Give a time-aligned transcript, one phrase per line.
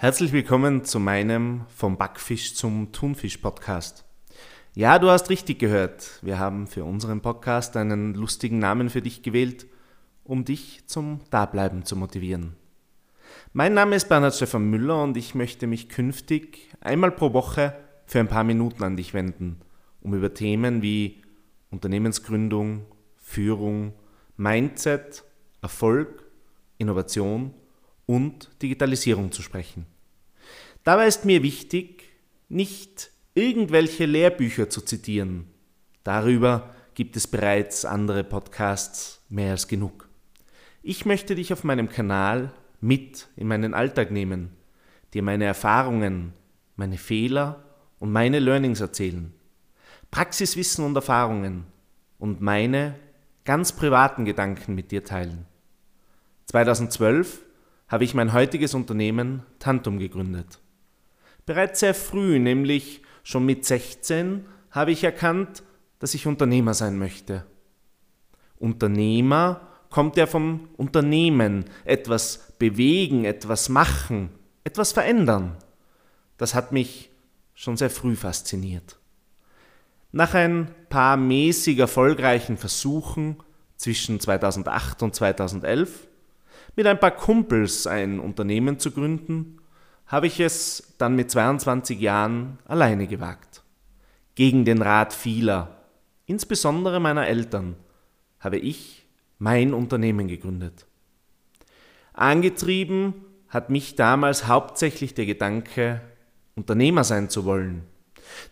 [0.00, 4.04] Herzlich willkommen zu meinem Vom Backfisch zum Thunfisch Podcast.
[4.76, 6.20] Ja, du hast richtig gehört.
[6.22, 9.66] Wir haben für unseren Podcast einen lustigen Namen für dich gewählt,
[10.22, 12.54] um dich zum Dableiben zu motivieren.
[13.52, 17.74] Mein Name ist Bernhard Stefan Müller und ich möchte mich künftig einmal pro Woche
[18.06, 19.60] für ein paar Minuten an dich wenden,
[20.00, 21.22] um über Themen wie
[21.72, 23.94] Unternehmensgründung, Führung,
[24.36, 25.24] Mindset,
[25.60, 26.24] Erfolg,
[26.78, 27.52] Innovation
[28.08, 29.84] und Digitalisierung zu sprechen.
[30.82, 32.04] Dabei ist mir wichtig,
[32.48, 35.44] nicht irgendwelche Lehrbücher zu zitieren.
[36.04, 40.08] Darüber gibt es bereits andere Podcasts mehr als genug.
[40.82, 44.56] Ich möchte dich auf meinem Kanal mit in meinen Alltag nehmen,
[45.12, 46.32] dir meine Erfahrungen,
[46.76, 47.62] meine Fehler
[47.98, 49.34] und meine Learnings erzählen,
[50.10, 51.66] Praxiswissen und Erfahrungen
[52.18, 52.94] und meine
[53.44, 55.44] ganz privaten Gedanken mit dir teilen.
[56.46, 57.42] 2012
[57.88, 60.60] habe ich mein heutiges Unternehmen Tantum gegründet.
[61.46, 65.62] Bereits sehr früh, nämlich schon mit 16, habe ich erkannt,
[65.98, 67.44] dass ich Unternehmer sein möchte.
[68.58, 74.30] Unternehmer kommt ja vom Unternehmen, etwas bewegen, etwas machen,
[74.64, 75.56] etwas verändern.
[76.36, 77.10] Das hat mich
[77.54, 78.98] schon sehr früh fasziniert.
[80.12, 83.36] Nach ein paar mäßig erfolgreichen Versuchen
[83.76, 86.07] zwischen 2008 und 2011
[86.78, 89.58] mit ein paar Kumpels ein Unternehmen zu gründen,
[90.06, 93.64] habe ich es dann mit 22 Jahren alleine gewagt.
[94.36, 95.76] Gegen den Rat vieler,
[96.26, 97.74] insbesondere meiner Eltern,
[98.38, 100.86] habe ich mein Unternehmen gegründet.
[102.12, 106.00] Angetrieben hat mich damals hauptsächlich der Gedanke,
[106.54, 107.82] Unternehmer sein zu wollen.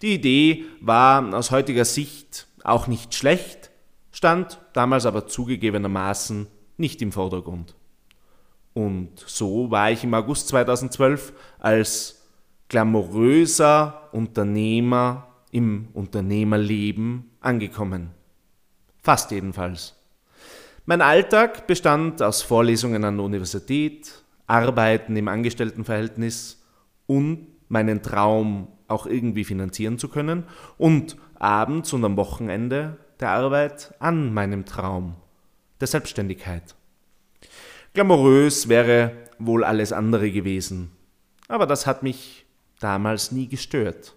[0.00, 3.70] Die Idee war aus heutiger Sicht auch nicht schlecht,
[4.12, 6.46] stand damals aber zugegebenermaßen
[6.78, 7.74] nicht im Vordergrund.
[8.74, 12.22] Und so war ich im August 2012 als
[12.68, 18.10] glamouröser Unternehmer im Unternehmerleben angekommen.
[19.00, 19.94] Fast jedenfalls.
[20.84, 26.62] Mein Alltag bestand aus Vorlesungen an der Universität, Arbeiten im Angestelltenverhältnis
[27.06, 30.44] und meinen Traum auch irgendwie finanzieren zu können
[30.76, 35.14] und abends und am Wochenende der Arbeit an meinem Traum
[35.80, 36.74] der Selbstständigkeit.
[37.94, 40.90] Glamourös wäre wohl alles andere gewesen,
[41.46, 42.44] aber das hat mich
[42.80, 44.16] damals nie gestört.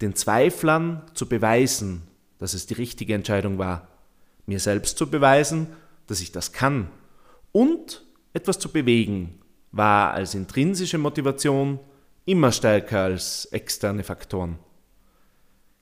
[0.00, 2.08] Den Zweiflern zu beweisen,
[2.38, 3.88] dass es die richtige Entscheidung war,
[4.46, 5.66] mir selbst zu beweisen,
[6.06, 6.88] dass ich das kann
[7.52, 8.02] und
[8.32, 9.40] etwas zu bewegen,
[9.72, 11.80] war als intrinsische Motivation
[12.24, 14.58] immer stärker als externe Faktoren.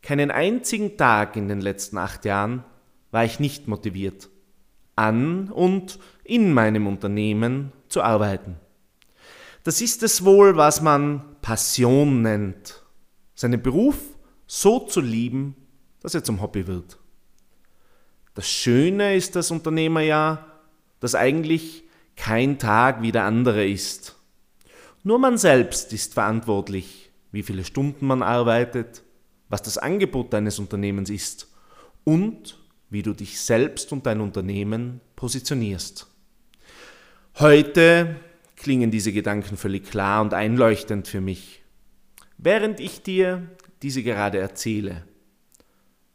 [0.00, 2.62] Keinen einzigen Tag in den letzten acht Jahren
[3.10, 4.28] war ich nicht motiviert,
[4.96, 8.56] an und in meinem Unternehmen zu arbeiten.
[9.62, 12.82] Das ist es wohl, was man Passion nennt.
[13.34, 13.96] Seinen Beruf
[14.46, 15.56] so zu lieben,
[16.00, 16.98] dass er zum Hobby wird.
[18.34, 20.60] Das Schöne ist das Unternehmerjahr,
[21.00, 21.84] dass eigentlich
[22.16, 24.16] kein Tag wie der andere ist.
[25.02, 29.02] Nur man selbst ist verantwortlich, wie viele Stunden man arbeitet,
[29.48, 31.52] was das Angebot deines Unternehmens ist
[32.04, 32.58] und
[32.94, 36.06] wie du dich selbst und dein Unternehmen positionierst.
[37.40, 38.14] Heute
[38.54, 41.64] klingen diese Gedanken völlig klar und einleuchtend für mich,
[42.38, 43.50] während ich dir
[43.82, 45.02] diese gerade erzähle.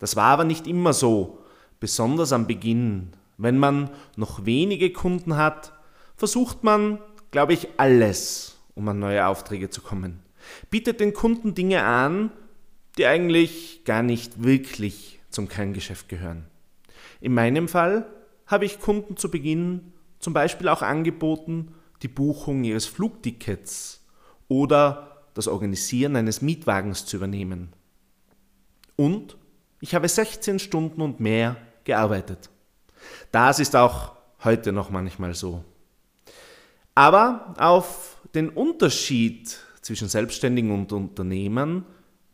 [0.00, 1.38] Das war aber nicht immer so,
[1.78, 3.10] besonders am Beginn.
[3.38, 5.72] Wenn man noch wenige Kunden hat,
[6.16, 6.98] versucht man,
[7.30, 10.24] glaube ich, alles, um an neue Aufträge zu kommen.
[10.70, 12.32] Bietet den Kunden Dinge an,
[12.98, 16.48] die eigentlich gar nicht wirklich zum Kerngeschäft gehören.
[17.24, 18.04] In meinem Fall
[18.46, 24.04] habe ich Kunden zu Beginn zum Beispiel auch angeboten, die Buchung ihres Flugtickets
[24.46, 27.72] oder das Organisieren eines Mietwagens zu übernehmen.
[28.96, 29.38] Und
[29.80, 32.50] ich habe 16 Stunden und mehr gearbeitet.
[33.32, 34.12] Das ist auch
[34.44, 35.64] heute noch manchmal so.
[36.94, 41.86] Aber auf den Unterschied zwischen Selbstständigen und Unternehmern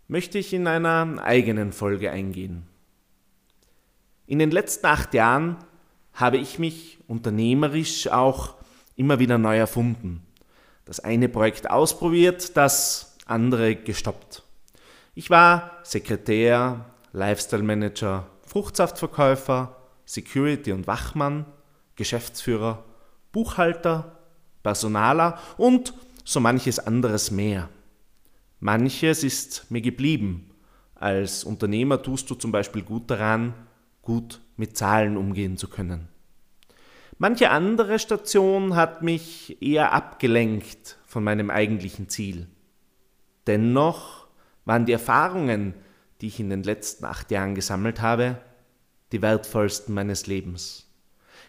[0.08, 2.66] möchte ich in einer eigenen Folge eingehen.
[4.30, 5.56] In den letzten acht Jahren
[6.12, 8.54] habe ich mich unternehmerisch auch
[8.94, 10.24] immer wieder neu erfunden.
[10.84, 14.44] Das eine Projekt ausprobiert, das andere gestoppt.
[15.16, 21.44] Ich war Sekretär, Lifestyle Manager, Fruchtsaftverkäufer, Security und Wachmann,
[21.96, 22.84] Geschäftsführer,
[23.32, 24.16] Buchhalter,
[24.62, 25.92] Personaler und
[26.24, 27.68] so manches anderes mehr.
[28.60, 30.52] Manches ist mir geblieben.
[30.94, 33.54] Als Unternehmer tust du zum Beispiel gut daran,
[34.10, 36.08] gut mit Zahlen umgehen zu können.
[37.18, 42.48] Manche andere Station hat mich eher abgelenkt von meinem eigentlichen Ziel.
[43.46, 44.26] Dennoch
[44.64, 45.74] waren die Erfahrungen,
[46.20, 48.38] die ich in den letzten acht Jahren gesammelt habe,
[49.12, 50.88] die wertvollsten meines Lebens.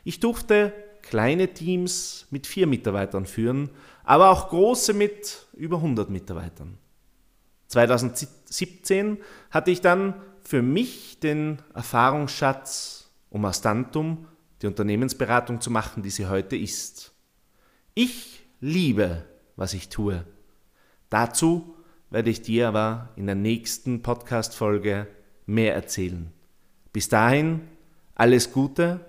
[0.03, 0.71] Ich durfte
[1.01, 3.71] kleine Teams mit vier Mitarbeitern führen,
[4.03, 6.77] aber auch große mit über 100 Mitarbeitern.
[7.69, 9.17] 2017
[9.49, 14.27] hatte ich dann für mich den Erfahrungsschatz, um Astantum
[14.61, 17.13] die Unternehmensberatung zu machen, die sie heute ist.
[17.93, 20.25] Ich liebe, was ich tue.
[21.09, 21.75] Dazu
[22.09, 25.07] werde ich dir aber in der nächsten Podcast-Folge
[25.45, 26.31] mehr erzählen.
[26.93, 27.61] Bis dahin,
[28.15, 29.05] alles Gute,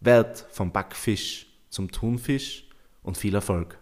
[0.00, 2.68] werd vom Backfisch zum Thunfisch
[3.02, 3.78] und viel Erfolg.